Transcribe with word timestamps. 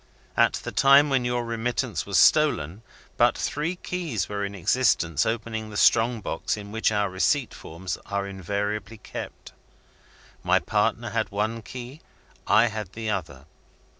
At 0.35 0.53
the 0.53 0.71
time 0.71 1.11
when 1.11 1.25
your 1.25 1.45
remittance 1.45 2.07
was 2.07 2.17
stolen, 2.17 2.81
but 3.17 3.37
three 3.37 3.75
keys 3.75 4.27
were 4.27 4.43
in 4.43 4.55
existence 4.55 5.27
opening 5.27 5.69
the 5.69 5.77
strong 5.77 6.21
box 6.21 6.57
in 6.57 6.71
which 6.71 6.91
our 6.91 7.07
receipt 7.07 7.53
forms 7.53 7.99
are 8.07 8.25
invariably 8.25 8.97
kept. 8.97 9.51
My 10.41 10.57
partner 10.57 11.11
had 11.11 11.29
one 11.29 11.61
key; 11.61 12.01
I 12.47 12.65
had 12.65 12.93
the 12.93 13.11
other. 13.11 13.45